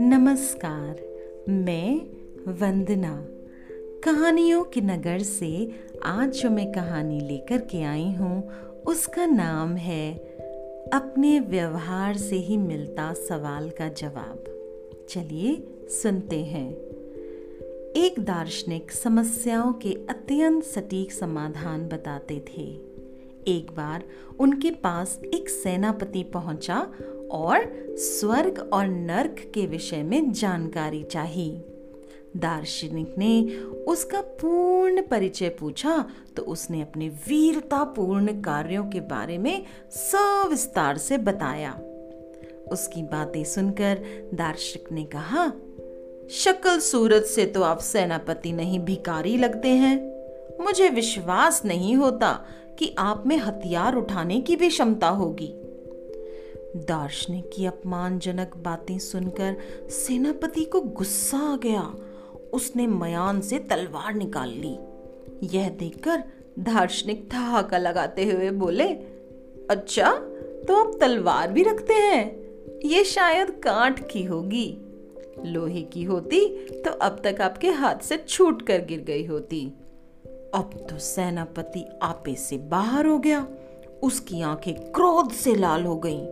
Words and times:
नमस्कार, 0.00 0.96
मैं 1.48 2.00
वंदना। 2.52 3.26
कहानियों 4.04 4.64
के 4.64 4.80
नगर 4.80 5.18
से 5.18 5.70
आज 6.04 6.30
जो 6.42 6.50
मैं 6.50 6.72
कहानी 6.72 7.20
लेकर 7.20 7.58
के 7.58 7.82
आई 7.82 8.12
हूँ, 8.12 8.50
उसका 8.86 9.26
नाम 9.26 9.76
है, 9.76 10.14
अपने 10.92 11.40
व्यवहार 11.40 12.16
से 12.16 12.36
ही 12.36 12.56
मिलता 12.56 13.12
सवाल 13.12 13.70
का 13.70 13.88
जवाब। 13.88 14.44
चलिए 15.08 15.66
सुनते 15.88 16.36
हैं। 16.36 16.72
एक 17.96 18.14
दार्शनिक 18.18 18.92
समस्याओं 18.92 19.72
के 19.72 19.92
अत्यंत 19.92 20.64
सटीक 20.64 21.12
समाधान 21.12 21.88
बताते 21.88 22.40
थे। 22.40 22.95
एक 23.48 23.70
बार 23.70 24.04
उनके 24.40 24.70
पास 24.70 25.18
एक 25.34 25.48
सेनापति 25.48 26.22
पहुँचा 26.22 26.86
और 27.30 27.72
स्वर्ग 27.98 28.58
और 28.72 28.86
नर्क 28.86 29.36
के 29.54 29.66
विषय 29.66 30.02
में 30.02 30.32
जानकारी 30.32 31.02
चाहिए 31.02 31.64
दार्शनिक 32.36 33.14
ने 33.18 33.56
उसका 33.88 34.20
पूर्ण 34.40 35.02
परिचय 35.02 35.48
पूछा 35.48 36.04
तो 36.36 36.42
उसने 36.42 36.80
अपने 36.82 37.08
वीरतापूर्ण 37.08 38.40
कार्यों 38.42 38.84
के 38.84 39.00
बारे 39.00 39.38
में 39.38 39.64
सविस्तार 39.90 40.98
से 40.98 41.18
बताया। 41.18 41.72
उसकी 42.72 43.02
बातें 43.02 43.42
सुनकर 43.44 44.02
दार्शनिक 44.34 44.92
ने 44.92 45.04
कहा, 45.04 45.46
शक्ल 46.30 46.78
सूरत 46.80 47.24
से 47.24 47.46
तो 47.46 47.62
आप 47.62 47.78
सेनापति 47.78 48.52
नहीं 48.52 48.80
भिकारी 48.80 49.36
लगते 49.36 49.68
हैं। 49.68 49.96
मुझे 50.60 50.88
विश्वास 50.88 51.64
नहीं 51.64 51.96
होता 51.96 52.28
कि 52.78 52.94
आप 52.98 53.24
में 53.26 53.36
हथियार 53.38 53.94
उठाने 53.94 54.40
की 54.40 54.56
भी 54.56 54.68
क्षमता 54.68 55.08
होगी। 55.08 55.48
दार्शनिक 56.78 57.50
की 57.54 57.66
अपमानजनक 57.66 58.56
बातें 58.56 58.98
सुनकर 58.98 59.56
सेनापति 59.90 60.64
को 60.64 60.80
गुस्सा 60.80 61.38
आ 61.38 61.56
गया। 61.56 61.82
उसने 62.52 62.86
मयान 62.86 63.40
से 63.40 63.58
तलवार 63.58 64.14
निकाल 64.14 64.48
ली। 64.48 64.76
यह 65.56 65.68
देखकर 65.68 66.22
दार्शनिक 66.58 67.28
ठहाका 67.32 67.78
लगाते 67.78 68.24
हुए 68.24 68.50
बोले 68.50 68.88
अच्छा 69.70 70.10
तो 70.68 70.76
आप 70.76 70.96
तलवार 71.00 71.52
भी 71.52 71.62
रखते 71.62 71.94
हैं। 71.94 72.24
ये 72.84 73.04
शायद 73.04 73.50
कांट 73.64 74.06
की 74.08 74.22
होगी। 74.24 74.66
लोहे 75.44 75.82
की 75.82 76.02
होती 76.02 76.46
तो 76.72 76.90
अब 76.90 77.20
तक 77.24 77.40
आपके 77.40 77.70
हाथ 77.70 77.96
से 77.96 78.16
छूट 78.28 78.62
कर 78.62 78.84
गिर 78.84 79.00
गई 79.00 79.24
होती। 79.24 79.72
अब 80.56 80.86
तो 80.90 80.98
सेनापति 80.98 81.88
आपे 82.02 82.34
से 82.34 82.58
बाहर 82.58 83.06
हो 83.06 83.18
गया। 83.18 83.48
उसकी 84.02 84.42
आँखें 84.42 84.74
क्रोध 84.74 85.30
से 85.30 85.54
लाल 85.54 85.84
हो 85.84 85.96
गईं 85.96 86.26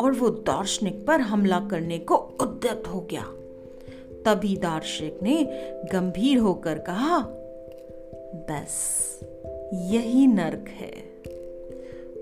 और 0.00 0.12
वो 0.12 0.30
दार्शनिक 0.30 1.06
पर 1.06 1.20
हमला 1.20 1.68
करने 1.70 1.98
को 1.98 2.14
उद्यत 2.14 2.82
हो 2.88 3.00
गया। 3.00 3.22
तभी 4.24 4.56
दार्शनिक 4.56 5.18
ने 5.22 5.48
गंभीर 5.92 6.38
होकर 6.38 6.78
कहा, 6.78 7.18
बस, 8.34 8.70
यही 9.74 10.26
नर्क 10.26 10.68
है। 10.68 10.92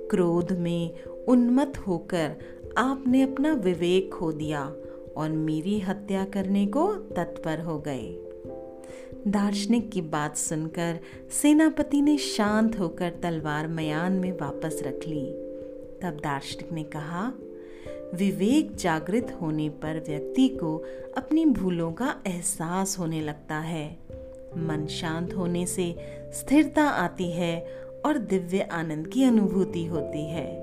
क्रोध 0.08 0.52
में 0.52 1.02
उन्मत्त 1.28 1.78
होकर 1.78 2.36
आपने 2.78 3.22
अपना 3.22 3.52
विवेक 3.52 4.14
खो 4.14 4.32
दिया 4.32 4.72
और 5.16 5.30
मेरी 5.30 5.80
हत्या 5.80 6.24
करने 6.24 6.66
को 6.66 6.94
तत्पर 6.94 7.60
हो 7.60 7.78
गए। 7.78 8.31
दार्शनिक 9.28 9.90
की 9.90 10.00
बात 10.00 10.36
सुनकर 10.36 11.00
सेनापति 11.42 12.02
ने 12.02 12.18
शांत 12.18 12.78
होकर 12.78 13.10
तलवार 13.10 13.68
मयान 13.68 14.12
में 14.12 14.32
वापस 14.32 14.82
रख 14.86 15.00
ली। 15.08 15.26
तब 16.02 16.20
दार्शनिक 16.24 16.72
ने 16.72 16.82
कहा, 16.82 17.32
विवेक 18.14 18.76
जागृत 18.76 19.38
होने 19.42 19.68
पर 19.68 20.04
व्यक्ति 20.08 20.48
को 20.48 20.84
अपनी 21.16 21.46
भूलों 21.46 21.92
का 21.92 22.16
एहसास 22.26 22.98
होने 22.98 23.20
लगता 23.20 23.54
है। 23.54 23.98
मन 24.56 24.86
शांत 24.86 25.34
होने 25.34 25.66
से 25.66 25.94
स्थिरता 26.32 26.84
आती 26.84 27.30
है 27.30 27.66
और 28.06 28.18
दिव्य 28.18 28.60
आनंद 28.60 29.06
की 29.06 29.24
अनुभूति 29.24 29.84
होती 29.84 30.30
है। 30.30 30.61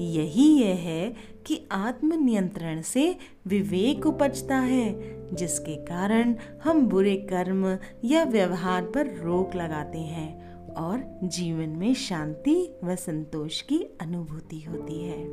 यही 0.00 0.60
यह 0.62 0.74
है 0.74 1.14
कि 1.46 1.68
आत्म 1.72 2.24
नियंत्रण 2.24 2.82
से 2.82 3.16
विवेक 3.46 4.06
उपजता 4.06 4.56
है, 4.56 5.16
जिसके 5.34 5.76
कारण 5.76 6.34
हम 6.64 6.86
बुरे 6.86 7.16
कर्म 7.16 7.78
या 8.04 8.24
व्यवहार 8.24 8.82
पर 8.82 9.06
रोक 9.06 9.54
लगाते 9.54 9.98
हैं 9.98 10.54
और 10.74 11.20
जीवन 11.24 11.68
में 11.68 11.94
शांति 11.94 12.74
व 12.84 12.94
संतोष 12.94 13.60
की 13.60 13.78
अनुभूति 13.78 14.60
होती 14.60 15.02
है। 15.02 15.24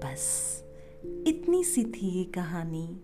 बस, 0.00 0.62
इतनी 1.26 1.64
सी 1.64 1.84
थी 1.84 2.18
ये 2.18 2.24
कहानी। 2.24 3.00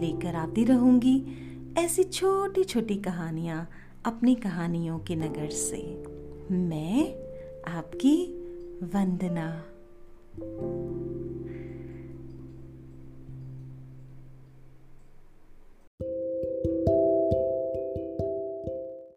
लेकर 0.00 0.34
आती 0.34 0.64
रहूँगी 0.64 1.22
ऐसी 1.78 2.02
छोटी 2.02 2.64
छोटी 2.64 2.94
कहानियाँ 2.94 3.70
अपनी 4.04 4.34
कहानियों 4.34 4.98
के 4.98 5.16
नगर 5.16 5.50
से। 5.50 6.02
मैं 6.54 7.14
आपकी 7.72 8.43
वंदना 8.82 9.46